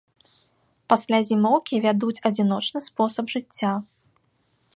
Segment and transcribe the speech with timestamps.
[0.93, 3.73] Пасля зімоўкі вядуць адзіночны спосаб жыцця.